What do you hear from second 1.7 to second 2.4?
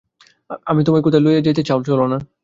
চলো-না।